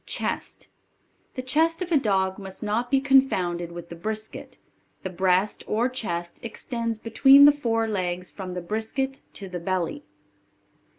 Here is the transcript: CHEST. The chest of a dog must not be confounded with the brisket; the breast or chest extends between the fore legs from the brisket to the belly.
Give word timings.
CHEST. 0.07 0.67
The 1.35 1.43
chest 1.43 1.79
of 1.83 1.91
a 1.91 1.95
dog 1.95 2.39
must 2.39 2.63
not 2.63 2.89
be 2.89 2.99
confounded 2.99 3.71
with 3.71 3.89
the 3.89 3.95
brisket; 3.95 4.57
the 5.03 5.11
breast 5.11 5.63
or 5.67 5.89
chest 5.89 6.39
extends 6.43 6.97
between 6.97 7.45
the 7.45 7.51
fore 7.51 7.87
legs 7.87 8.31
from 8.31 8.55
the 8.55 8.61
brisket 8.61 9.19
to 9.33 9.47
the 9.47 9.59
belly. 9.59 10.03